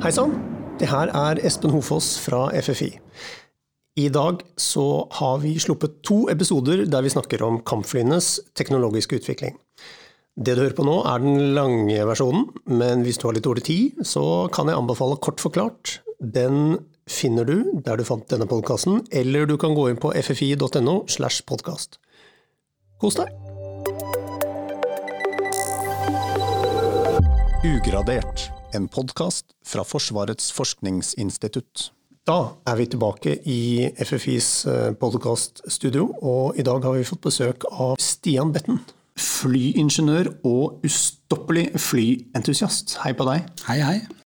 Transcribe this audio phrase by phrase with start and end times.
[0.00, 0.30] Hei sann,
[0.80, 2.86] det her er Espen Hofoss fra FFI.
[4.00, 4.84] I dag så
[5.18, 9.58] har vi sluppet to episoder der vi snakker om kampflyenes teknologiske utvikling.
[10.40, 13.66] Det du hører på nå er den lange versjonen, men hvis du har litt dårlig
[13.66, 15.98] tid, så kan jeg anbefale Kort forklart.
[16.16, 21.02] Den finner du der du fant denne podkasten, eller du kan gå inn på ffi.no
[21.12, 22.00] slash podkast.
[23.04, 23.28] Kos deg!
[27.68, 31.90] Ugradert, en podkast fra Forsvarets forskningsinstitutt.
[32.28, 32.38] Da
[32.68, 34.50] er vi tilbake i FFIs
[35.00, 38.82] podkaststudio, og i dag har vi fått besøk av Stian Betten.
[39.20, 43.00] Flyingeniør og ustoppelig flyentusiast.
[43.04, 43.50] Hei på deg.
[43.66, 44.19] Hei, hei.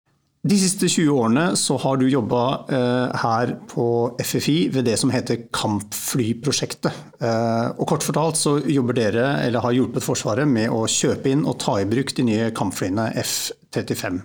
[0.43, 3.85] De siste 20 årene så har du jobba eh, her på
[4.19, 6.97] FFI ved det som heter Kampflyprosjektet.
[7.23, 11.45] Eh, og kort fortalt så jobber dere, eller har hjulpet Forsvaret med å kjøpe inn
[11.47, 14.19] og ta i bruk de nye kampflyene F-35.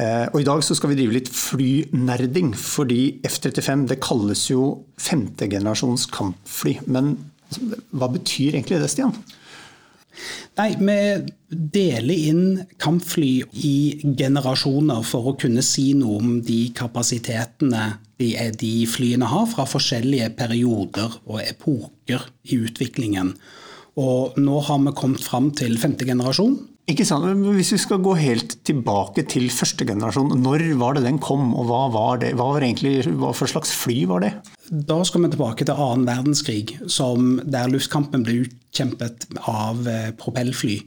[0.00, 4.70] Eh, og I dag så skal vi drive litt flynerding, fordi F-35 det kalles jo
[4.96, 6.78] femtegenerasjons kampfly.
[6.88, 7.18] Men
[7.92, 9.12] hva betyr egentlig det, Stian?
[10.58, 10.96] Nei, vi
[11.48, 13.30] deler inn kampfly
[13.64, 13.76] i
[14.18, 17.84] generasjoner for å kunne si noe om de kapasitetene
[18.18, 23.32] de, de flyene har fra forskjellige perioder og epoker i utviklingen.
[23.98, 26.58] Og nå har vi kommet fram til femte generasjon.
[26.88, 31.04] Ikke sant, men Hvis vi skal gå helt tilbake til første generasjon, når var det
[31.04, 32.32] den kom, og hva var det?
[32.38, 34.32] Hva, var egentlig, hva for slags fly var det?
[34.68, 40.78] Da skal vi tilbake til annen verdenskrig, der luftkampen ble utkjempet av eh, propellfly.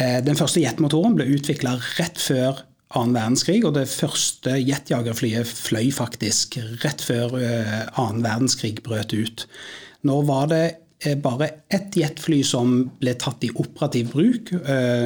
[0.00, 2.64] Eh, den første jetmotoren ble utvikla rett før
[2.96, 9.46] annen verdenskrig, og det første jetjagerflyet fløy faktisk rett før eh, annen verdenskrig brøt ut.
[10.06, 10.64] Nå var det
[11.22, 14.52] bare ett jetfly som ble tatt i operativ bruk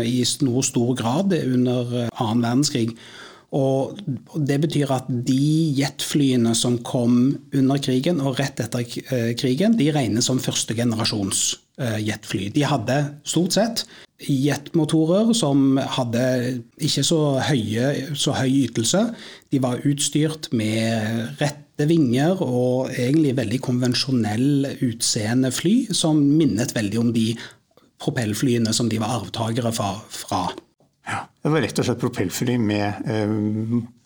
[0.07, 2.93] i noe stor grad under annen verdenskrig.
[3.51, 3.99] Og
[4.47, 7.17] Det betyr at de jetflyene som kom
[7.51, 8.87] under krigen og rett etter
[9.35, 11.43] krigen, de regnes som førstegenerasjons
[11.81, 12.51] jetfly.
[12.55, 13.85] De hadde stort sett
[14.21, 16.23] jetmotorer som hadde
[16.81, 19.07] ikke så, høye, så høy ytelse.
[19.53, 21.31] De var utstyrt med
[21.81, 27.33] rette vinger og egentlig veldig konvensjonell utseende fly, som minnet veldig om de
[28.01, 30.43] propellflyene som de var arvtakere fra.
[31.09, 33.33] Ja, det var rett og slett propellfly med eh,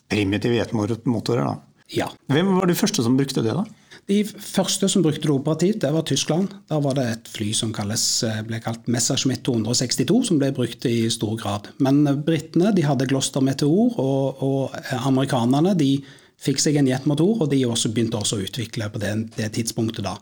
[0.09, 1.57] primitive jetmotorer?
[1.93, 2.09] Ja.
[2.31, 3.53] Hvem var de første som brukte det?
[3.53, 3.65] da?
[4.09, 6.51] De første som brukte det operativt, det var Tyskland.
[6.69, 10.85] Da var det et fly som kalles, eh, ble kalt Messerschmitt 262, som ble brukt
[10.85, 11.71] i stor grad.
[11.79, 15.97] Men eh, britene hadde Gloster Meteor, og, og, eh, amerikanerne de
[16.41, 20.03] fikk seg en jetmotor, og de også begynte også å utvikle på det, det tidspunktet.
[20.05, 20.15] da.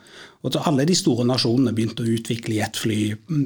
[0.43, 3.45] Og Alle de store nasjonene begynte å utvikle jetfly mm,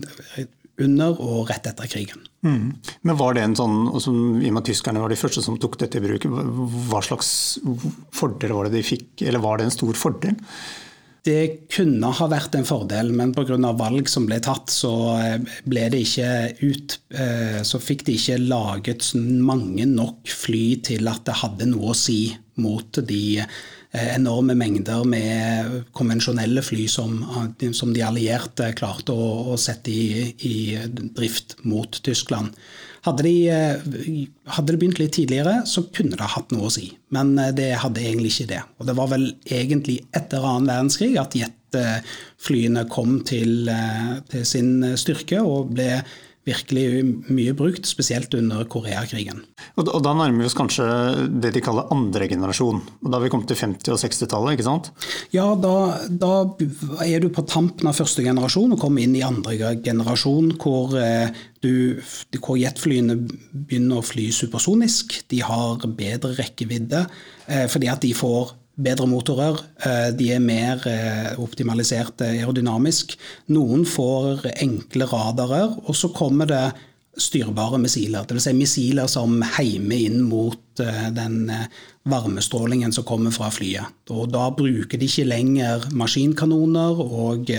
[0.86, 2.26] under og rett etter krigen.
[2.46, 2.74] Mm.
[3.08, 5.58] Men var det en sånn, også, I og med at tyskerne var de første som
[5.62, 7.30] tok dette i bruk, hva slags
[8.16, 10.38] fordel var det de fikk, eller var det en stor fordel?
[11.28, 13.58] Det kunne ha vært en fordel, men pga.
[13.76, 14.94] valg som ble tatt, så,
[15.68, 16.30] ble det ikke
[16.64, 19.10] ut, eh, så fikk de ikke laget
[19.44, 22.22] mange nok fly til at det hadde noe å si
[22.64, 23.44] mot de
[23.98, 27.22] Eh, enorme mengder med konvensjonelle fly som,
[27.74, 30.56] som de allierte klarte å, å sette i, i,
[31.16, 32.52] drift mot Tyskland.
[33.06, 34.22] Hadde de, eh,
[34.56, 36.90] hadde det begynt litt tidligere, så kunne det hatt noe å si.
[37.14, 38.62] Men eh, det hadde egentlig ikke det.
[38.80, 43.70] Og det var vel egentlig etter annen verdenskrig at jetflyene kom til,
[44.32, 46.02] til sin styrke og ble
[46.48, 47.04] virkelig
[47.34, 49.42] mye brukt, spesielt under Koreakrigen.
[49.76, 50.86] Og, da nærmer vi oss kanskje
[51.44, 52.80] det de kaller andre generasjon.
[53.02, 54.92] Og Da har vi kommet til 50- og 60-tallet, ikke sant?
[55.36, 55.76] Ja, da,
[56.08, 56.34] da,
[57.04, 61.36] er du på tampen av første generasjon og kommer inn i andre generasjon, hvor, eh,
[61.68, 63.18] du, hvor jetflyene
[63.52, 65.20] begynner å fly supersonisk.
[65.32, 67.04] De har bedre rekkevidde
[67.48, 69.62] eh, fordi at de får bedre motorer.
[69.84, 73.18] Eh, de er mer eh, optimalisert aerodynamisk.
[73.54, 76.66] Noen får enkle radarer, og så kommer det
[77.18, 78.28] styrbare missiler.
[78.30, 78.46] Dvs.
[78.46, 81.48] Si missiler som heimer inn mot den
[82.06, 83.90] varmestrålingen som kommer fra flyet.
[84.14, 87.50] Og da bruker de ikke lenger maskinkanoner og,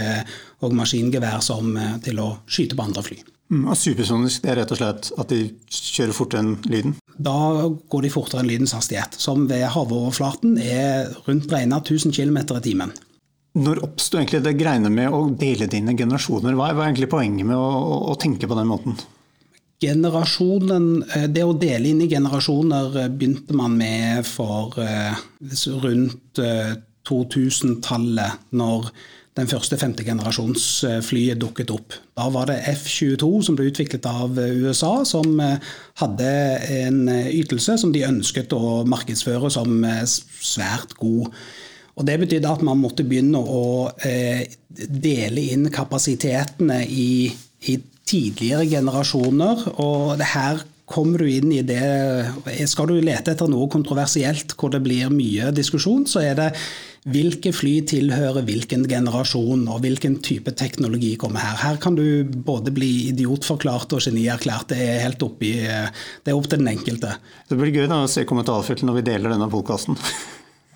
[0.63, 1.75] og maskingevær som,
[2.07, 3.19] til å skyte på andre fly.
[3.49, 5.41] Mm, supersonisk det er rett og slett at de
[5.73, 6.97] kjører fortere enn lyden?
[7.17, 7.35] Da
[7.89, 12.65] går de fortere enn lydens hastighet, som ved havoverflaten er rundt regna 1000 km i
[12.67, 12.93] timen.
[13.59, 16.55] Når oppsto egentlig det greiene med å dele dine generasjoner?
[16.55, 18.99] Hva er egentlig poenget med å, å, å tenke på den måten?
[19.81, 25.17] Generasjonen, eh, Det å dele inn i generasjoner eh, begynte man med for eh,
[25.81, 26.43] rundt
[27.09, 28.91] 2000-tallet, når
[29.39, 31.95] den første femtegenerasjonsflyet dukket opp.
[32.19, 36.33] Da var det F-22 som ble utviklet av USA, som hadde
[36.81, 41.31] en ytelse som de ønsket å markedsføre som svært god.
[41.99, 43.91] Og Det betydde at man måtte begynne å
[44.79, 47.31] dele inn kapasitetene i,
[47.67, 49.65] i tidligere generasjoner.
[49.77, 54.73] og det her kommer du inn i det Skal du lete etter noe kontroversielt hvor
[54.73, 56.49] det blir mye diskusjon, så er det
[57.13, 61.61] hvilke fly tilhører hvilken generasjon, og hvilken type teknologi kommer her.
[61.63, 64.71] Her kan du både bli idiotforklart og genierklært.
[64.73, 67.15] Det er helt oppi, det er opp til den enkelte.
[67.49, 69.99] Det blir gøy da, å se kommentarfeltet når vi deler denne podkasten.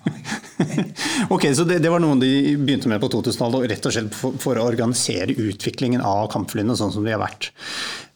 [1.29, 4.35] ok, så det, det, var noe de begynte med på 2000-tallet, rett og slett for,
[4.41, 7.51] for, å organisere utviklingen av kampflyene sånn som de har vært.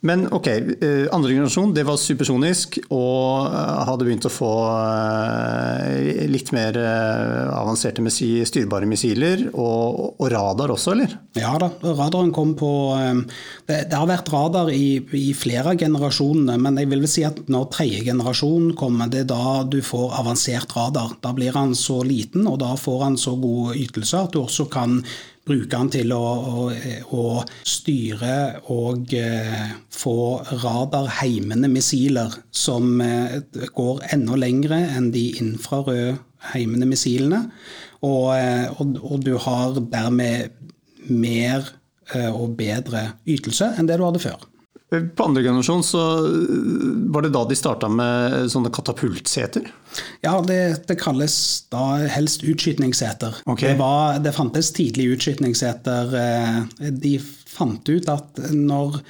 [0.05, 6.19] Men ok, eh, andre generasjon det var supersonisk og eh, hadde begynt å få eh,
[6.29, 11.15] litt mer avanserte styrbare missiler, og, og, radar også, eller?
[11.37, 12.69] Ja da, radaren kom på
[13.65, 17.25] Det, det har vært radar i, i flere av generasjonene, men jeg vil vel si
[17.25, 21.17] at når tredje generasjon kommer, det er da du får avansert radar.
[21.23, 24.69] Da blir han så liten, og da får han så gode ytelser at du også
[24.71, 25.01] kan
[25.47, 26.67] bruke den til å, å,
[27.15, 27.23] å
[27.67, 30.17] styre og eh, få
[30.63, 33.39] radarheimende missiler som eh,
[33.75, 36.17] går enda lengre enn de infrarøde
[36.53, 37.45] heimende missilene.
[38.05, 40.53] Og, eh, og, og, du har dermed
[41.07, 41.65] mer
[42.13, 44.45] eh, og bedre ytelse enn det du hadde før.
[44.89, 46.01] På andre generasjon så
[47.11, 49.65] var det da de starta med sånne katapultseter?
[50.23, 51.35] Ja, det, det, kalles
[51.73, 53.41] da helst utskytningsseter.
[53.43, 53.73] Okay.
[53.73, 56.13] Det, var, det, fantes tidlig utskytningsseter.
[56.21, 59.01] Eh, de fant ut at når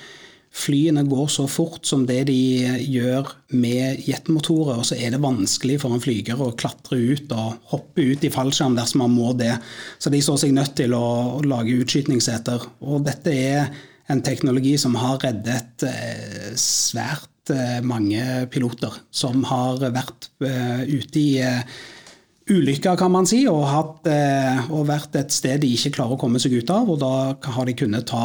[0.57, 2.39] flyene går så fort som det de
[2.81, 8.07] gjør med jetmotorer, så er det vanskelig for en flyger å klatre ut og hoppe
[8.15, 9.53] ut i fallskjerm dersom man må det.
[10.01, 12.65] Så de så seg nødt til å lage utskytningsseter.
[12.89, 13.69] Og dette er
[14.07, 21.19] en teknologi som har reddet eh, svært eh, mange piloter som har vært eh, ute
[21.19, 21.31] i
[22.48, 24.07] ulykker, kan man si, og, hatt,
[24.71, 26.88] og, vært et sted de ikke klarer å komme seg ut av.
[26.88, 28.24] Og da har de kunnet ta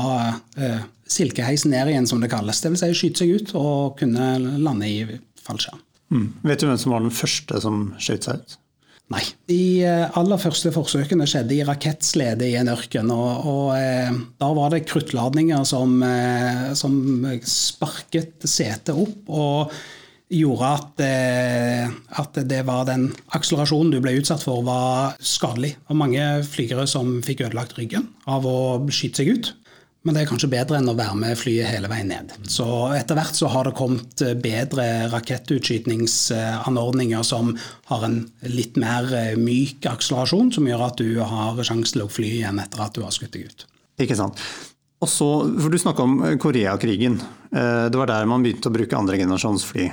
[1.11, 2.63] silkeheisen ned igjen, som det kalles.
[2.63, 2.85] Dvs.
[2.85, 5.83] Si skyte seg ut og kunne lande i fallskjerm.
[6.15, 6.29] Mm.
[6.47, 8.57] Vet du hvem som var den første som skjøt seg ut?
[9.13, 9.23] Nei.
[9.51, 13.11] De eh, aller første forsøkene skjedde i rakettslede i en ørken.
[13.13, 16.95] Og, og eh, da var det kruttladninger som, eh, som
[17.47, 19.19] sparket setet opp.
[19.29, 19.83] og
[20.33, 21.01] gjorde at,
[22.17, 23.03] at, det var den
[23.37, 25.75] akselerasjonen du ble utsatt for, var skadelig.
[25.93, 28.57] Og mange flygere som fikk ødelagt ryggen av å
[28.89, 29.51] skyte seg ut.
[30.03, 32.33] Men det er kanskje bedre enn å være med flyet hele veien ned.
[32.51, 32.65] Så
[32.97, 37.59] etter hvert så har det kommet bedre rakettutskytningsanordninger som
[37.91, 38.17] har en
[38.51, 42.59] litt mer eh, myk akselerasjon, som gjør at du har sjanse til å fly igjen
[42.63, 43.67] etter at du har skutt deg ut.
[44.03, 44.35] Ikke sant.
[45.03, 45.29] Og så,
[45.59, 47.23] for Du snakka om Koreakrigen.
[47.55, 49.85] Eh, det var der man begynte å bruke andregenerasjons fly.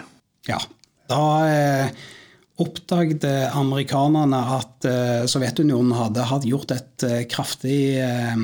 [0.50, 0.60] Ja.
[1.10, 1.88] Da eh,
[2.60, 3.24] oppdaget
[3.56, 4.84] amerikanerne at
[5.32, 7.00] Sovjetunionen hadde, hadde gjort et
[7.32, 8.36] kraftig Eh,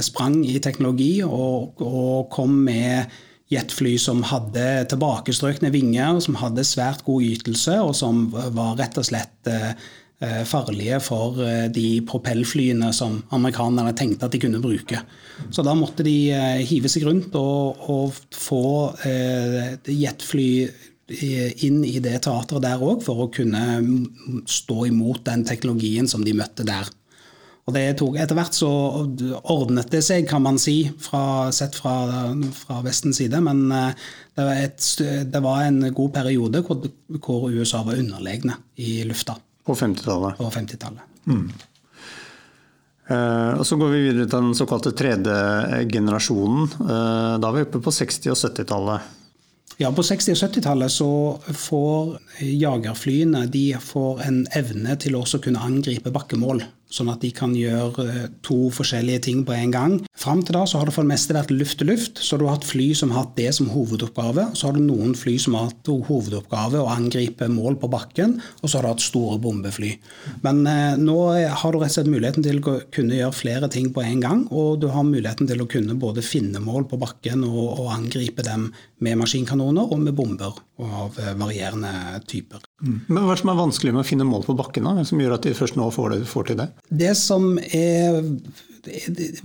[0.00, 3.10] sprang i teknologi og, og kom med
[3.52, 9.06] jetfly som hadde tilbakestrøkne vinger, som hadde svært god ytelse, og som var rett og
[9.08, 9.70] slett eh,
[10.24, 11.40] eh, farlige for
[11.72, 15.00] de propellflyene som amerikanerne tenkte at de kunne bruke.
[15.50, 16.18] Så da måtte de
[16.68, 18.62] hive seg rundt og, og få
[19.88, 20.50] jetfly
[21.08, 23.62] inn i det teateret der òg, for å kunne
[24.44, 26.90] stå imot den teknologien som de møtte der.
[27.68, 28.68] Og det tok, Etter hvert så
[29.52, 31.92] ordnet det seg, kan man si, fra, sett fra,
[32.56, 33.42] fra, Vestens side.
[33.44, 34.06] Men eh,
[34.38, 34.86] det var, et,
[35.28, 36.86] det var, en god periode hvor,
[37.20, 39.36] hvor USA var underlegne i lufta.
[39.68, 40.40] På 50-tallet?
[40.40, 41.04] På 50-tallet.
[41.28, 41.50] Mm.
[43.08, 45.36] Uh, og Så går vi videre til den såkalte tredje
[45.92, 46.72] generasjonen.
[46.80, 49.14] Uh, da er vi oppe på 60- og 70-tallet.
[49.78, 51.10] Ja, På 60- og 70-tallet så
[51.52, 57.52] får jagerflyene de får en evne til å kunne angripe bakkemål sånn at de kan
[57.56, 59.96] gjøre eh, to forskjellige ting på en gang.
[60.18, 62.22] Fram til da så har det for det meste vært luft til luft.
[62.24, 64.48] Så du har hatt fly som har hatt det som hovedoppgave.
[64.58, 68.38] Så har du noen fly som har hatt hovedoppgave å angripe mål på bakken.
[68.62, 69.94] Og så har du hatt store bombefly.
[70.46, 73.92] Men eh, nå har du rett og slett muligheten til å kunne gjøre flere ting
[73.94, 74.46] på en gang.
[74.48, 78.46] Og du har muligheten til å kunne både finne mål på bakken og, og angripe
[78.46, 78.70] dem
[79.04, 82.62] med maskinkanoner og med bomber av eh, varierende typer.
[82.82, 83.00] Mm.
[83.06, 84.86] Men Hva er det som er vanskelig med å finne mål på bakken?
[84.86, 85.06] da?
[85.06, 86.68] Som gjør at de først nå får, det, får til det?
[86.88, 88.22] Det som er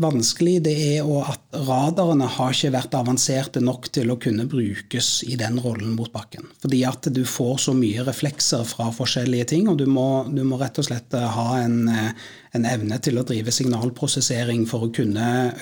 [0.01, 5.37] vanskelig det er at radarene har ikke vært avanserte nok til å kunne brukes i
[5.39, 6.47] den rollen mot bakken.
[6.63, 10.59] Fordi at du får så mye reflekser fra forskjellige ting, og du må, du må
[10.61, 15.53] rett og slett ha en, en, evne til å drive signalprosessering for å kunne,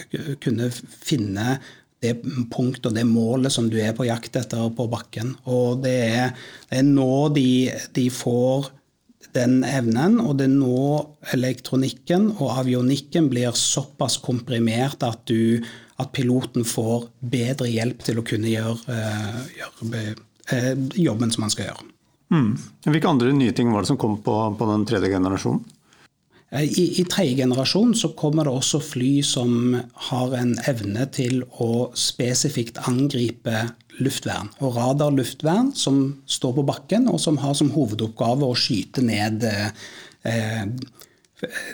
[0.44, 1.60] kunne finne
[2.02, 2.16] det
[2.50, 5.36] punktet og det målet som du er på jakt etter på bakken.
[5.46, 6.38] Og det er,
[6.70, 7.50] det er nå de,
[7.94, 8.72] de får
[9.36, 10.82] den evnen, og det er nå
[11.36, 15.62] elektronikken og avionikken blir såpass komprimert at, du,
[16.02, 20.04] at piloten får bedre hjelp til å kunne gjøre, uh, gjøre
[20.52, 21.88] uh, jobben som han skal gjøre.
[22.32, 22.52] Mm.
[22.88, 25.64] Hvilke andre nye ting var det som kom på, på den tredje generasjonen?
[26.52, 29.76] Eh, I, i tredje generasjon så kommer det også fly som
[30.10, 33.68] har en evne til å spesifikt angripe
[34.02, 34.52] luftvern.
[34.60, 40.68] Og radarluftvern som står på bakken, og som har som hovedoppgave å skyte ned eh,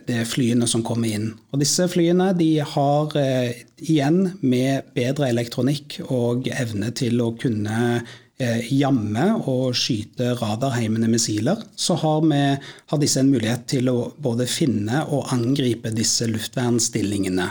[0.07, 1.31] de flyene som kommer inn.
[1.51, 2.31] Og disse flyene
[2.73, 8.05] har eh, igjen med bedre elektronikk og evne til å kunne
[8.37, 12.41] jamme og skyte radarheimende missiler, så har, vi,
[12.91, 17.47] har disse en mulighet til å både finne og angripe disse luftvernstillingene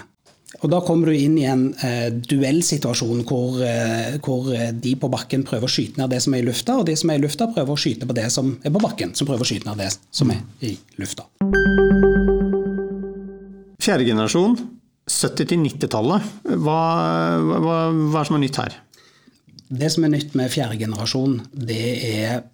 [0.63, 5.45] og Da kommer du inn i en eh, duellsituasjon hvor, eh, hvor, de på bakken
[5.47, 7.49] prøver å skyte ned det som er i lufta, og de som er i lufta
[7.51, 9.91] prøver å skyte på det som er på bakken, som prøver å skyte ned det
[10.15, 11.27] som er i lufta.
[13.83, 14.57] Fjerde generasjon,
[15.07, 16.33] 70- til 90-tallet.
[16.57, 16.81] Hva,
[17.43, 18.81] hva, hva er som er nytt her?
[19.69, 22.45] Det som er nytt med fjerde generasjon, det er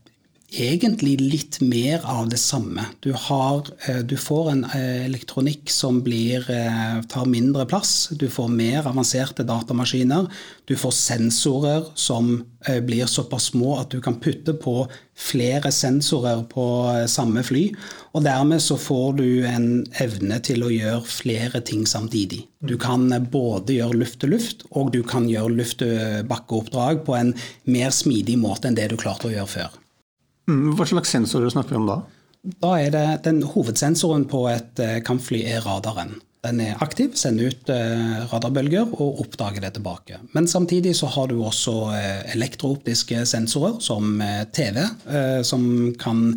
[0.53, 2.85] egentlig litt mer av det samme.
[3.01, 8.09] Du, har, eh, du får en eh, elektronikk som blir, eh, tar mindre plass.
[8.13, 10.29] Du får mer avanserte datamaskiner.
[10.67, 14.87] Du får sensorer som blir såpass små at du kan putte på
[15.19, 16.65] flere sensorer på
[17.11, 17.65] samme fly.
[18.15, 19.67] Og dermed så får du en
[19.99, 22.45] evne til å gjøre flere ting samtidig.
[22.63, 27.35] Du kan både gjøre luft-til-luft, og du kan gjøre luft-til-bakke-oppdrag på en
[27.67, 29.82] mer smidig måte enn det du klarte å gjøre før.
[30.51, 32.01] Mm, hva slags sensorer snakker vi om da?
[32.43, 36.17] Da er det, den Hovedsensoren på et eh, kampfly er radaren.
[36.43, 40.19] Den er aktiv, sender ut eh, radarbølger og oppdager det tilbake.
[40.35, 44.19] Men samtidig så har du også eh, elektrooptiske sensorer, som
[44.51, 44.83] TV,
[45.47, 45.65] som
[46.01, 46.33] kan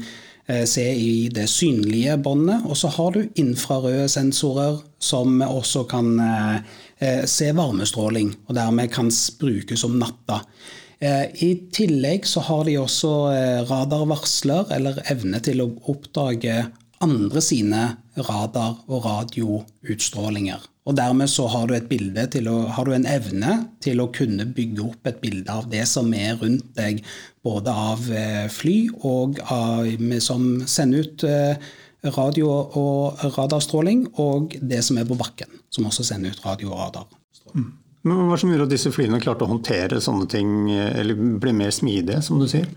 [0.46, 2.68] se i det synlige båndet.
[2.70, 6.12] Og så har du infrarøde sensorer som også kan
[7.26, 9.10] se varmestråling, og dermed kan
[9.42, 10.44] brukes om natta.
[11.04, 16.64] Eh, I tillegg så har de også eh, radarvarsler, eller evne til å oppdage
[17.04, 17.84] andre sine
[18.16, 20.64] radar- og radioutstrålinger.
[20.86, 25.10] Og dermed så har du, å, har du, en evne til å kunne bygge opp
[25.10, 27.02] et bilde av det som er rundt deg,
[27.44, 29.90] både av eh, fly og av,
[30.24, 31.26] som sender ut
[32.16, 36.84] radio- og radarstråling, og det som er på bakken, som også sender ut radio- og
[36.84, 37.66] radarstråling.
[37.66, 37.74] Mm.
[38.06, 41.74] Men Hva som gjorde at disse flyene klarte å håndtere sånne ting, eller ble mer
[41.74, 42.70] smidige, som du sier?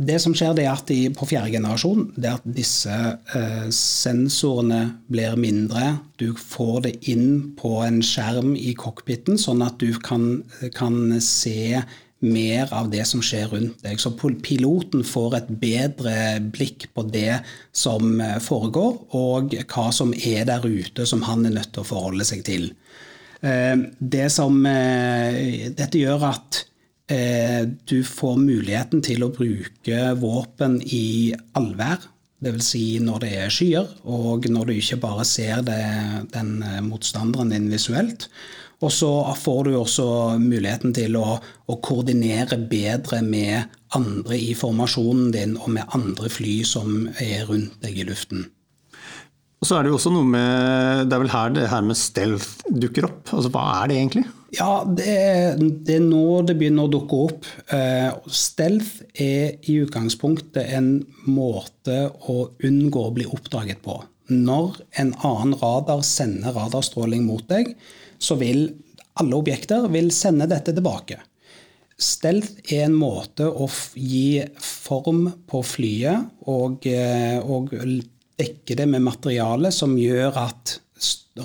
[0.00, 2.94] det som skjer, det er at de, på fjerde generasjon det er at disse
[3.36, 4.80] eh, sensorene
[5.12, 5.98] blir mindre.
[6.20, 10.42] Du får det inn på en skjerm i cockpiten, sånn at du kan,
[10.76, 11.82] kan se
[12.22, 13.98] mer av det som skjer rundt deg.
[14.00, 16.14] Så piloten får et bedre
[16.54, 17.42] blikk på det
[17.74, 21.90] som eh, foregår, og hva som er der ute som han er nødt til å
[21.92, 22.70] forholde seg til.
[23.42, 26.62] Eh, det som eh, Dette gjør at
[27.10, 32.08] eh, du får muligheten til å bruke våpen i allvær.
[32.42, 32.68] Dvs.
[32.72, 35.82] Si når det er skyer, og når du ikke bare ser det,
[36.34, 36.56] den
[36.88, 38.26] motstanderen din visuelt.
[38.82, 40.06] Og så får du også
[40.42, 46.56] muligheten til å, å, koordinere bedre med andre i formasjonen din og med andre fly
[46.66, 48.48] som er rundt deg i luften.
[49.62, 51.98] Og så er det jo også noe med Det er vel her det her med
[51.98, 53.30] stealth dukker opp.
[53.30, 54.24] Altså Hva er det egentlig?
[54.52, 57.46] Ja, det er, det er nå det begynner å dukke opp.
[57.70, 60.90] Uh, stealth er i utgangspunktet en
[61.30, 64.00] måte å unngå å bli oppdaget på.
[64.34, 67.76] Når en annen radar sender radarstråling mot deg,
[68.18, 68.66] så vil
[69.20, 71.22] alle objekter vil sende dette tilbake.
[72.02, 77.70] Stealth er en måte å gi form på flyet og, eh, og
[78.40, 80.78] dekke det med materiale som gjør at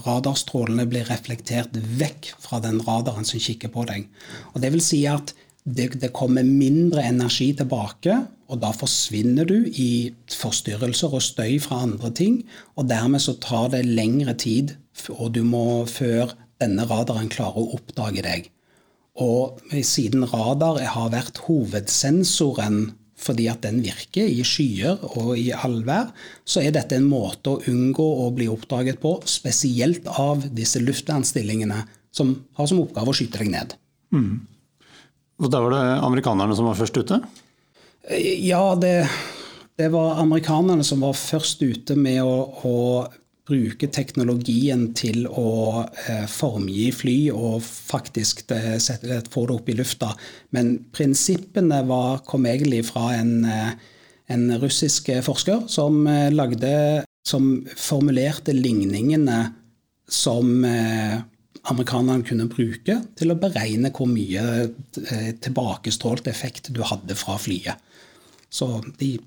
[0.05, 4.07] radarstrålene blir reflektert vekk fra den radaren som kikker på deg.
[4.53, 5.33] Og det vil si at
[5.67, 11.81] det, det, kommer mindre energi tilbake, og da forsvinner du i forstyrrelser og støy fra
[11.83, 12.37] andre ting.
[12.79, 14.77] Og dermed så tar det lengre tid
[15.13, 18.47] og du må før denne radaren klarer å oppdage deg.
[19.17, 26.11] Og siden radar har vært hovedsensoren fordi at den virker i skyer og i allvær,
[26.45, 31.81] så er dette en måte å unngå å bli oppdaget på, spesielt av disse luftvernstillingene
[32.13, 33.75] som har som oppgave å skyte deg ned.
[34.13, 34.45] Mm.
[35.37, 37.19] Og Da var det amerikanerne som var først ute?
[38.41, 39.09] Ja, det,
[39.77, 42.75] det var amerikanerne som var først ute med å, å
[43.47, 49.77] bruke teknologien til å eh, formgi fly og faktisk det, sette, få det opp i
[49.77, 50.11] lufta.
[50.55, 53.71] Men prinsippene var, kom egentlig fra en, eh,
[54.35, 59.39] en russisk forsker som, eh, lagde, som formulerte ligningene
[60.07, 61.17] som eh,
[61.67, 67.83] amerikanerne kunne bruke til å beregne hvor mye eh, tilbakestrålt effekt du hadde fra flyet.
[68.49, 69.17] Så de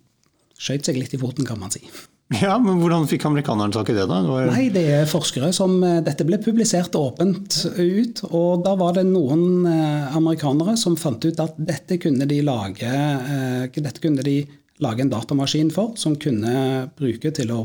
[0.60, 1.82] skjøt seg litt i foten, kan man si.
[2.44, 4.04] Ja, men Hvordan fikk amerikanerne tak i det?
[4.06, 4.20] da?
[4.22, 4.50] Det var...
[4.52, 8.22] Nei, det er forskere som, eh, Dette ble publisert åpent ut.
[8.30, 12.86] og Da var det noen eh, amerikanere som fant ut at dette kunne de lage,
[12.86, 14.38] eh, dette kunne de
[14.80, 17.64] lage en datamaskin for, som kunne bruke til å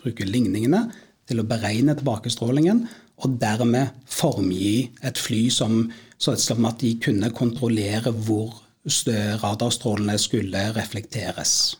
[0.00, 0.86] bruke ligningene,
[1.28, 2.84] til å beregne tilbakestrålingen,
[3.20, 5.82] og dermed formgi et fly som,
[6.16, 8.54] sånn at de kunne kontrollere hvor
[9.42, 11.74] radarstrålene skulle reflekteres.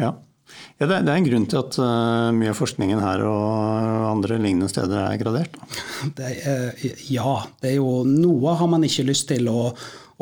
[0.00, 0.14] Ja.
[0.78, 4.70] Ja, det, er en grunn til at uh, mye av forskningen her og andre lignende
[4.70, 5.58] steder er gradert?
[6.18, 7.34] Det er, ja.
[7.58, 9.72] Det er jo Noe har man ikke lyst til å,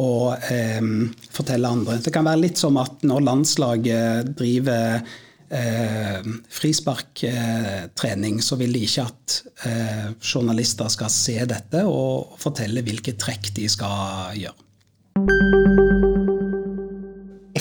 [0.01, 0.91] å um,
[1.29, 2.01] fortelle andre.
[2.01, 5.05] Det kan være litt som at når landslaget driver
[5.49, 13.17] eh, frisparktrening, så vil de ikke at uh, journalister skal se dette og fortelle hvilke
[13.21, 14.66] trekk de skal gjøre.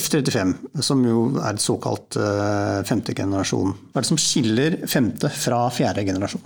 [0.05, 0.53] F-35,
[0.85, 3.73] som jo er et såkalt uh, femte generasjon.
[3.91, 6.43] Hva er det som skiller femte fra fjerde generasjon?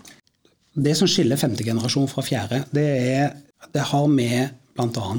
[0.79, 3.35] Det som skiller femte generasjon fra fjerde, det, er,
[3.75, 5.09] det har med bl.a.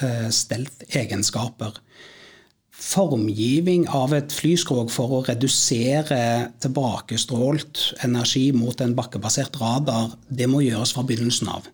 [0.00, 1.76] Uh, stelt-egenskaper.
[2.80, 6.22] Formgiving av et flyskrog for å redusere
[6.64, 11.68] tilbakestrålt energi mot en bakkebasert radar, det må gjøres fra begynnelsen av.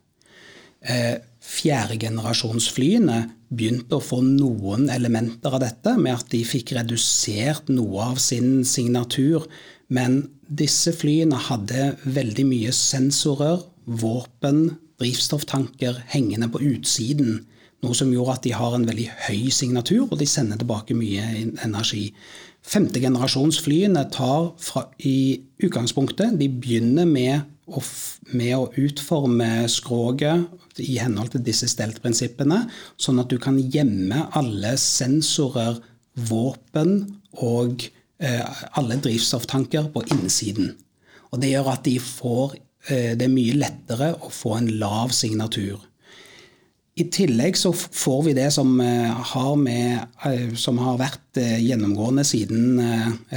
[0.83, 1.15] Uh,
[1.47, 8.19] fjerdegenerasjonsflyene begynte å få noen elementer av dette, med at de fikk redusert noe av
[8.21, 9.47] sin signatur.
[9.87, 17.45] Men disse flyene hadde veldig mye sensorer, våpen, drivstofftanker hengende på utsiden.
[17.85, 21.27] Noe som gjorde at de har en veldig høy signatur, og de sender tilbake mye
[21.63, 22.09] energi.
[22.67, 27.83] Femtegenerasjonsflyene tar fra, i utgangspunktet De begynner med å,
[28.35, 30.49] med å utforme skroget
[30.83, 32.63] i henhold til disse steltprinsippene,
[33.01, 35.79] sånn at du kan gjemme alle sensorer,
[36.17, 36.95] våpen
[37.45, 37.83] og
[38.17, 40.71] eh, alle drivstofftanker på innsiden.
[41.29, 42.55] Og Det gjør at de får,
[42.89, 45.77] eh, det er mye lettere å få en lav signatur.
[46.97, 51.59] I tillegg så får vi det som eh, har, med, eh, som har vært eh,
[51.61, 52.79] gjennomgående siden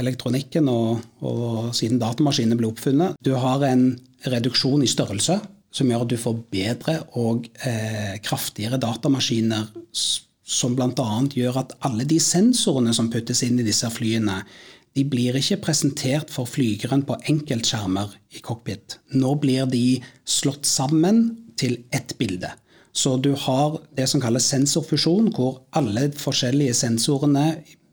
[0.01, 3.19] elektronikken og, og siden datamaskinene ble oppfunnet.
[3.21, 3.91] Du har en
[4.25, 5.37] reduksjon i størrelse
[5.71, 9.69] som gjør at du får bedre og eh, kraftigere datamaskiner.
[10.51, 11.07] Som bl.a.
[11.31, 14.41] gjør at alle de sensorene som puttes inn i disse flyene,
[14.91, 18.97] de blir ikke presentert for flygeren på enkeltskjermer i cockpit.
[19.15, 21.23] Nå blir de slått sammen
[21.55, 22.51] til ett bilde.
[22.91, 27.45] Så du har det som kalles sensorfusjon, hvor alle forskjellige sensorene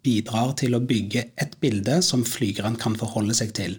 [0.03, 3.79] bidrar til å bygge ett bilde som flygeren kan forholde seg til.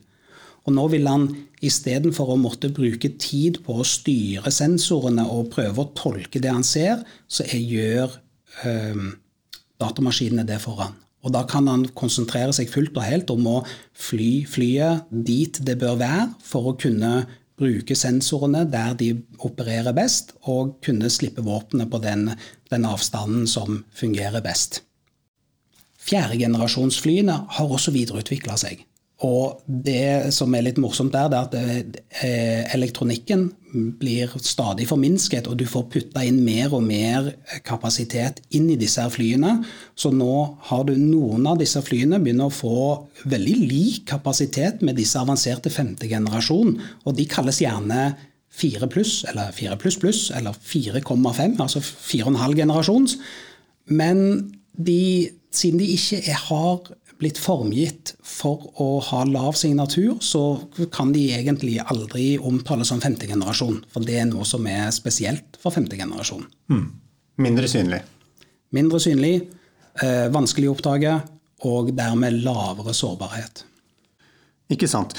[0.69, 1.25] Og nå vil han
[1.65, 6.65] istedenfor å måtte bruke tid på å styre sensorene og prøve å tolke det han
[6.65, 8.13] ser, så gjør
[8.69, 9.08] øh,
[9.82, 10.93] datamaskinene det for han.
[11.25, 13.58] Og da kan han konsentrere seg fullt og helt om å
[13.97, 17.25] fly flyet dit det bør være, for å kunne
[17.60, 19.10] bruke sensorene der de
[19.43, 22.29] opererer best, og kunne slippe våpenet på den,
[22.71, 24.84] den avstanden som fungerer best.
[26.10, 28.86] Fjerdegenerasjonsflyene har også videreutvikla seg.
[29.27, 33.49] Og det som er litt morsomt der, det er at eh, elektronikken
[33.99, 37.27] blir stadig forminsket, og du får putta inn mer og mer
[37.67, 39.58] kapasitet inn i disse flyene.
[39.99, 40.38] Så nå
[40.69, 42.79] har du noen av disse flyene begynner å få
[43.27, 48.13] veldig lik kapasitet med disse avanserte femte generasjon, og de kalles gjerne
[48.60, 53.19] 4 pluss, eller 4 pluss pluss, eller 4,5, altså 4,5 generasjons.
[53.91, 54.23] Men
[54.79, 56.88] de, siden de ikke er, har
[57.19, 60.62] blitt formgitt for å ha lav signatur, så
[60.93, 63.82] kan de egentlig aldri omtales som femte generasjon.
[63.91, 66.45] For det er noe som er spesielt for femte generasjon.
[66.71, 66.86] Mm.
[67.43, 67.99] Mindre synlig?
[68.75, 69.34] Mindre synlig,
[70.03, 71.17] eh, vanskelig å oppdage,
[71.67, 73.65] og dermed lavere sårbarhet.
[74.71, 75.15] Ikke sant.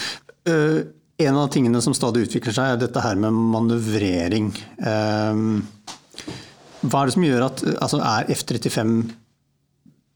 [0.49, 0.87] Uh,
[1.21, 4.55] en av tingene som stadig utvikler seg, er dette her med manøvrering.
[4.81, 5.61] Uh,
[6.81, 8.95] hva er det som gjør at altså Er F-35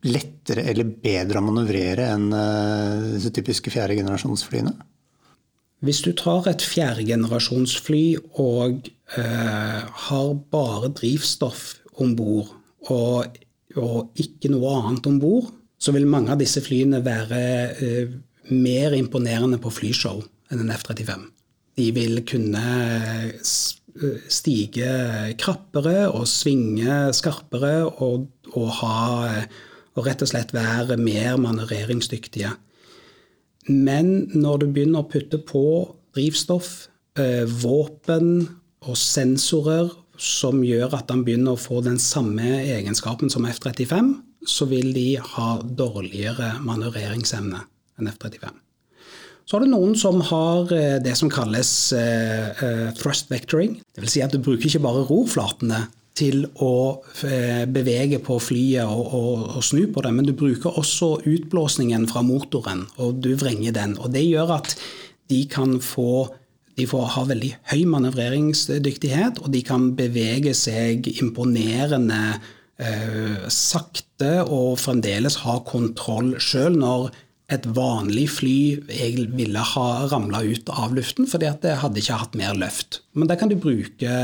[0.05, 4.75] lettere eller bedre å manøvrere enn eh, disse typiske fjerdegenerasjonsflyene?
[5.85, 8.05] Hvis du tar et fjerdegenerasjonsfly
[8.41, 8.89] og
[9.19, 12.55] eh, har bare drivstoff om bord
[12.93, 13.37] og,
[13.77, 17.45] og, ikke noe annet om bord, så vil mange av disse flyene være
[17.85, 18.17] eh,
[18.53, 20.21] mer imponerende på flyshow
[20.53, 21.29] enn en F-35.
[21.75, 22.65] De vil kunne
[24.33, 24.91] stige
[25.39, 28.97] krappere og svinge skarpere og, og, ha,
[29.95, 32.53] og rett og slett være mer manøvreringsdyktige.
[33.71, 35.65] Men når du begynner å putte på
[36.17, 38.49] drivstoff, eh, våpen
[38.85, 44.15] og sensorer som gjør at han begynner å få den samme egenskapen som F-35,
[44.47, 47.65] så vil de ha dårligere manøvreringsevne
[47.99, 48.53] enn F-35.
[49.45, 53.77] Så har du noen som har eh, det som kalles uh, thrust vectoring.
[53.97, 54.15] Dvs.
[54.15, 55.83] Si at du bruker ikke bare rorflatene
[56.15, 56.75] til å
[57.75, 62.23] bevege på flyet og, og, og, snu på det, men du bruker også utblåsningen fra
[62.23, 63.97] motoren, og du vrenger den.
[63.99, 64.77] Og det gjør at
[65.33, 66.29] de kan få
[66.75, 72.23] de får ha veldig høy manøvreringsdyktighet, og de kan bevege seg imponerende
[72.83, 77.13] eh, sakte og fremdeles ha kontroll sjøl når
[77.53, 82.21] et vanlig fly jeg ville ha ramla ut av luften, fordi at det hadde ikke
[82.23, 83.03] hatt mer løft.
[83.13, 84.15] Men der kan du bruke,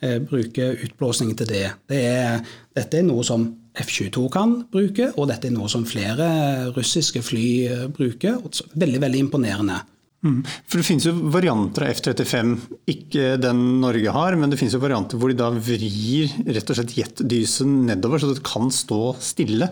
[0.00, 1.70] eh, bruke utblåsning til det.
[1.88, 2.40] det er,
[2.74, 7.48] dette er noe som F-22 kan bruke, og dette er noe som flere russiske fly
[7.68, 8.40] eh, bruker.
[8.74, 9.82] Veldig, veldig imponerende.
[10.26, 10.40] Mm.
[10.66, 12.56] For Det finnes jo varianter av F-35,
[12.90, 16.76] ikke den Norge har, men det finnes jo varianter hvor de da vrir rett og
[16.80, 19.66] slett jetdysen nedover, så det kan stå stille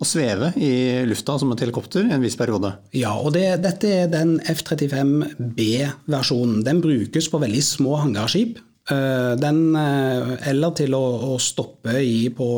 [0.00, 2.70] og sveve i lufta som et helikopter en viss periode.
[2.96, 6.64] Ja, og det, dette er den F-35B-versjonen.
[6.66, 8.52] Den brukes på veldig små hangarskip.
[8.90, 12.48] Eh, den, eh, eller til å, å stoppe i på,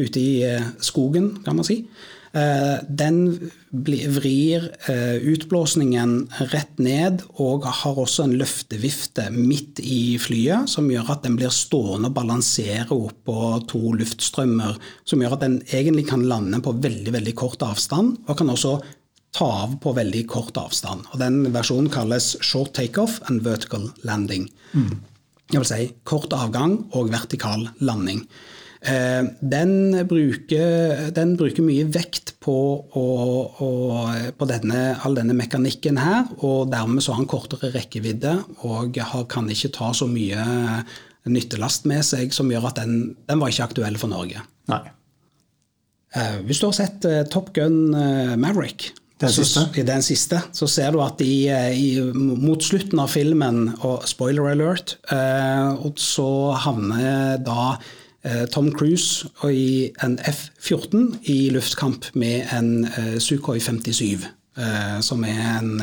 [0.00, 1.82] ute i eh, skogen, kan man si.
[2.32, 6.14] Eh, den vrir eh, utblåsningen
[6.52, 11.52] rett ned og har også en løftevifte midt i flyet, som gjør at den blir
[11.52, 13.36] stående og balansere oppå
[13.68, 18.40] to luftstrømmer, som gjør at den egentlig kan lande på veldig, veldig kort avstand, og
[18.40, 18.78] kan også
[19.36, 21.04] ta av på veldig kort avstand.
[21.12, 24.48] Og Den versjonen kalles short takeoff and vertical landing.
[24.72, 25.02] Mm.
[25.52, 28.24] Det vil si kort avgang og vertikal landing.
[28.82, 33.04] Eh, den bruker, den bruker, mye vekt på, å,
[33.62, 33.68] å,
[34.34, 38.34] på denne, all denne mekanikken her, og dermed så har han kortere rekkevidde
[38.66, 40.42] og har, kan ikke ta så mye
[41.30, 44.42] nyttelast med seg som gjør at den, den var ikke aktuell for Norge.
[44.72, 44.82] Nei.
[46.18, 47.94] Eh, hvis du har sett eh, Top Gun
[48.42, 48.90] Maverick,
[49.22, 49.62] den siste.
[49.62, 51.46] Så, den siste, så ser du at i,
[51.78, 56.30] i, mot slutten av filmen, og spoiler alert, så
[56.64, 57.76] havner da
[58.54, 65.42] Tom Cruise i en F-14 i luftkamp med en eh, Sukhoi 57, eh, som er
[65.58, 65.80] en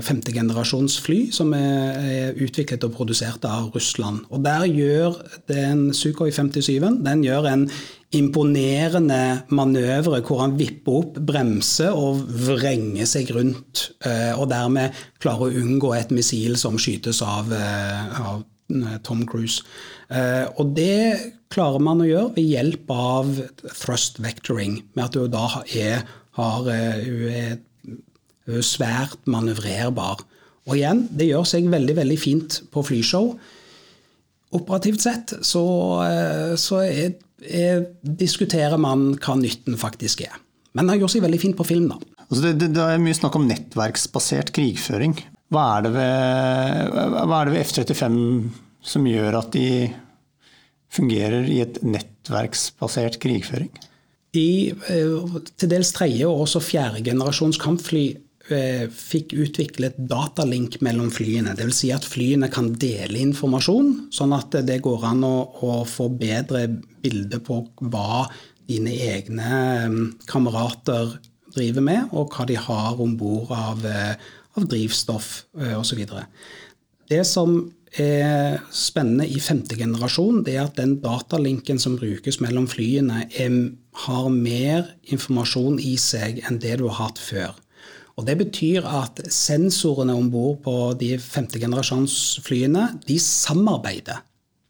[0.00, 4.22] femtegenerasjonsfly som er utviklet og produsert av Russland.
[4.32, 5.18] Og Der gjør
[5.50, 7.66] den Sukhoi 57 den gjør en
[8.16, 13.90] imponerende manøvre hvor han vipper opp, bremser og vrenger seg rundt.
[14.40, 18.40] Og dermed klarer å unngå et missil som skytes av, av
[19.04, 19.64] Tom Cruise.
[20.60, 23.30] Og det klarer man å gjøre ved hjelp av
[23.72, 26.02] thrust vectoring, med at hun da er,
[26.36, 27.54] har, er,
[28.48, 30.24] er svært manøvrerbar.
[30.68, 33.32] Og igjen, det gjør seg veldig, veldig fint på flyshow.
[34.56, 35.64] Operativt sett så,
[36.60, 40.36] så er, er, diskuterer man hva nytten faktisk er.
[40.76, 41.98] Men har gjort seg veldig fint på film, da.
[42.28, 45.16] Altså det, det, det, er mye snakk om nettverksbasert krigføring.
[45.48, 48.16] Hva er det ved, ved F-35
[48.84, 49.68] som gjør at de
[50.92, 53.70] fungerer i et nettverksbasert krigføring?
[54.36, 58.04] I eh, til dels tredje og også fjerde generasjons kampfly
[58.52, 61.56] eh, fikk utviklet datalink mellom flyene.
[61.56, 61.80] Dvs.
[61.80, 65.34] Si at flyene kan dele informasjon, sånn at det går an å,
[65.64, 66.66] å få bedre
[67.00, 68.26] bilde på hva
[68.68, 71.16] dine egne eh, kamerater
[71.56, 73.80] driver med, og hva de har om bord av,
[74.58, 75.32] av drivstoff
[75.78, 76.04] osv.
[77.08, 77.60] Det som
[77.96, 83.54] er spennende i femte generasjon, det er at den datalinken som brukes mellom flyene, er,
[84.04, 87.56] har mer informasjon i seg enn det du har hatt før.
[88.18, 94.24] Og Det betyr at sensorene om bord på de femte generasjonsflyene de samarbeider.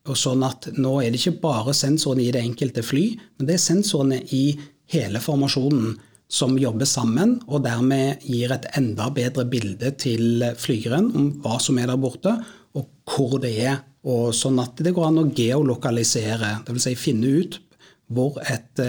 [0.08, 3.56] Og sånn at Nå er det ikke bare sensorene i det enkelte fly, men det
[3.56, 4.58] er sensorene i
[4.92, 5.96] hele formasjonen
[6.28, 11.78] som jobber sammen, og dermed gir et enda bedre bilde til flygeren om hva som
[11.80, 12.34] er der borte,
[12.76, 13.80] og hvor det er.
[14.08, 16.84] Og sånn at det går an å geolokalisere, dvs.
[16.84, 17.58] Si finne ut
[18.12, 18.80] hvor et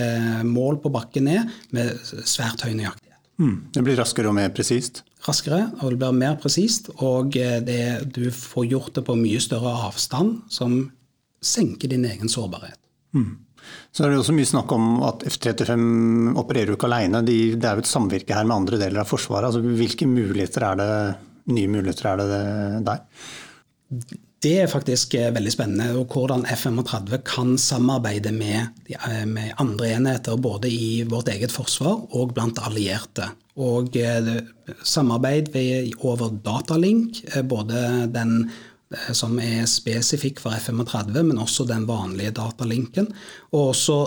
[0.47, 1.95] mål på bakken er, med
[2.27, 3.17] svært høy nøyaktighet.
[3.39, 3.55] Mm.
[3.75, 5.01] Det blir raskere og mer presist?
[5.25, 6.91] Raskere, og det blir mer presist.
[7.03, 7.81] Og det,
[8.15, 10.81] du får gjort det på mye større avstand, som
[11.43, 12.79] senker din egen sårbarhet.
[13.15, 13.39] Mm.
[13.91, 17.23] Så er det også mye snakk om at F-35 opererer jo ikke alene.
[17.25, 19.49] De, det er jo et samvirke her med andre deler av Forsvaret.
[19.49, 20.89] Altså, hvilke muligheter er det,
[21.55, 22.41] nye muligheter er det
[22.87, 23.05] der?
[24.39, 25.89] Det er faktisk eh, veldig spennende.
[25.99, 32.05] og Hvordan F-35 kan samarbeide med, eh, med, andre enheter både i vårt eget forsvar
[32.15, 33.27] og blant allierte.
[33.59, 34.31] Og eh,
[34.83, 35.51] Samarbeid
[35.99, 38.51] over datalink, både den
[39.13, 43.11] som er spesifikk for F35, men også den vanlige datalinken.
[43.53, 43.97] Og også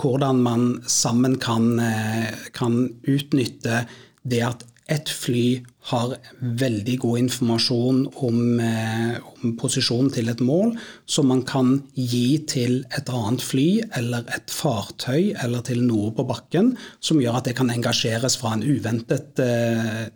[0.00, 3.84] hvordan man sammen kan, eh, kan utnytte
[4.24, 10.72] det at et fly har veldig god informasjon om, eh, om, posisjonen til et mål,
[11.06, 16.24] som man kan gi til et annet fly eller et fartøy eller til noe på
[16.28, 20.06] bakken, som gjør at det kan engasjeres fra en uventet eh,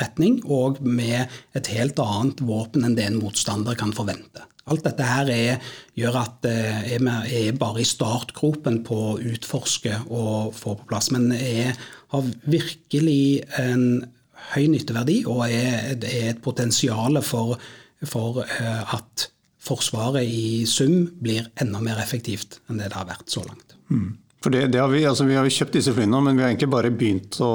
[0.00, 4.46] retning og med et helt annet våpen enn det en motstander kan forvente.
[4.70, 9.98] Alt dette her er, gjør at eh, jeg er bare i startgropen på å utforske
[10.08, 11.10] og få på plass.
[11.12, 11.74] Men jeg
[12.14, 14.06] har virkelig en
[14.54, 17.60] høy nytteverdi og er, er et potensial for,
[18.06, 23.28] for eh, at Forsvaret i sum blir enda mer effektivt enn det det har vært
[23.28, 23.74] så langt.
[23.92, 24.14] Mm.
[24.40, 26.70] For det, det har vi, altså vi, har kjøpt disse flyene, men vi har egentlig
[26.72, 27.50] bare begynt å,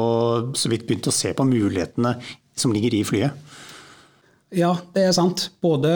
[0.53, 2.11] så vidt begynt å se på mulighetene
[2.53, 3.55] som ligger i flyet.
[4.55, 5.47] Ja, det er sant.
[5.65, 5.89] Både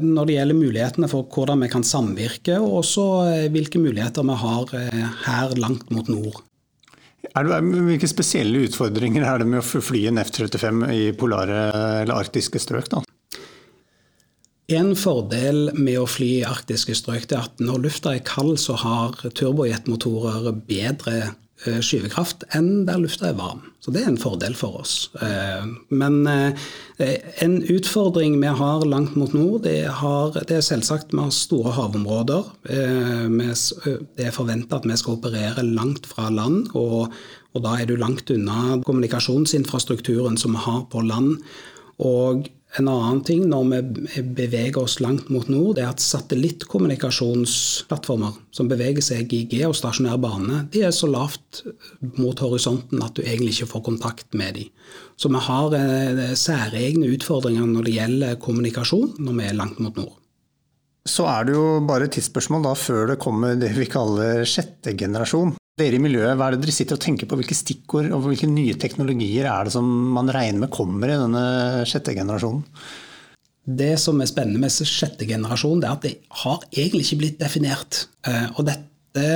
[0.00, 4.38] når det gjelder mulighetene for hvordan vi kan samvirke, og også eh, hvilke muligheter vi
[4.40, 6.40] har eh, her langt mot nord.
[7.34, 11.64] Det, hvilke spesielle utfordringer er det med å fly en F-35 i polare
[12.04, 12.92] eller arktiske strøk?
[12.92, 13.02] da?
[14.74, 18.78] En fordel med å fly i arktiske strøk er at når lufta er kald, så
[18.80, 23.62] har turbojetmotorer bedre skyvekraft enn der lufta er varm.
[23.84, 24.94] Så det er en fordel for oss.
[25.20, 26.56] Eh, men eh,
[27.44, 31.74] en utfordring vi har langt mot nord, det, har, det er selvsagt vi har store
[31.76, 32.48] havområder.
[32.64, 37.12] Det er forventa at vi skal operere langt fra land, og,
[37.52, 41.36] og da er du langt unna kommunikasjonsinfrastrukturen som vi har på land.
[42.00, 43.78] Og en annen ting når vi
[44.34, 50.80] beveger oss langt mot nord, er at satellittkommunikasjonsplattformer som beveger seg i geostasjonær bane, de
[50.88, 51.62] er så lavt
[52.18, 54.68] mot horisonten at du egentlig ikke får kontakt med dem.
[55.14, 59.94] Så vi har eh, særegne utfordringer når det gjelder kommunikasjon når vi er langt mot
[60.00, 60.16] nord.
[61.04, 64.94] Så er det jo bare et tidsspørsmål da før det kommer det vi kaller sjette
[64.96, 65.52] generasjon.
[65.76, 67.36] Dere i miljøet, hva er det dere sitter og tenker på?
[67.40, 71.44] Hvilke stikkord og hvilke nye teknologier er det som man regner med kommer i denne
[71.90, 72.62] sjette generasjonen?
[73.64, 76.14] Det som er spennende med sjette generasjon, det er at det
[76.44, 78.04] har egentlig ikke blitt definert.
[78.28, 79.28] Eh, og dette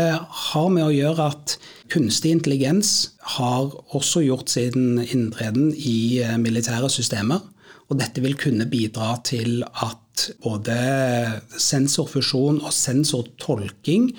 [0.48, 1.56] har med å gjøre at
[1.92, 7.44] kunstig intelligens har også gjort sin inntreden i eh, militære systemer.
[7.88, 10.07] Og dette vil kunne bidra til at
[10.44, 10.78] både
[11.58, 14.12] sensorfusjon og sensortolking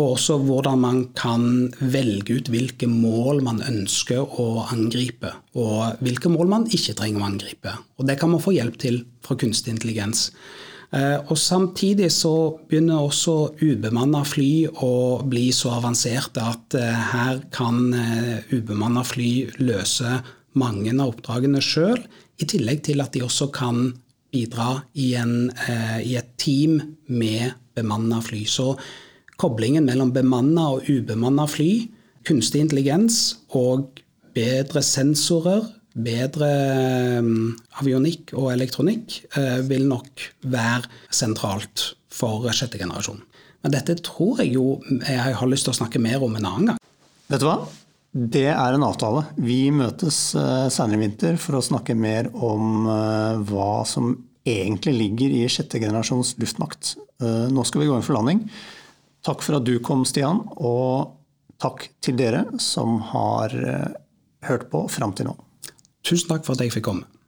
[0.00, 1.44] og også hvordan man kan
[1.80, 7.28] velge ut hvilke mål man ønsker å angripe, og hvilke mål man ikke trenger å
[7.28, 7.76] angripe.
[7.98, 10.30] Og Det kan man få hjelp til fra kunstig intelligens.
[10.96, 17.44] Eh, og Samtidig så begynner også ubemanna fly å bli så avanserte at eh, her
[17.52, 20.20] kan eh, ubemanna fly løse
[20.58, 22.00] mange av oppdragene sjøl,
[22.40, 23.90] i tillegg til at de også kan
[24.32, 25.50] bidra i, en,
[26.02, 28.44] i et team med bemanna fly.
[28.46, 28.74] Så
[29.40, 31.88] koblingen mellom bemanna og ubemanna fly,
[32.28, 34.00] kunstig intelligens og
[34.36, 36.50] bedre sensorer, bedre
[37.18, 43.22] um, avionikk og elektronikk uh, vil nok være sentralt for sjette generasjon.
[43.64, 46.70] Men dette tror jeg jo jeg har lyst til å snakke mer om en annen
[46.72, 46.80] gang.
[47.30, 47.58] Vet du hva?
[48.10, 49.22] Det er en avtale.
[49.38, 54.16] Vi møtes uh, senere i vinter for å snakke mer om uh, hva som
[54.48, 56.94] egentlig ligger i sjette generasjons luftmakt.
[57.20, 58.38] Nå skal vi gå inn for landing.
[59.26, 61.12] Takk for at du kom, Stian, og
[61.60, 63.88] takk til dere som har eh,
[64.48, 65.36] hørt på fram til nå.
[66.06, 67.19] Tusen takk for at jeg fikk komme.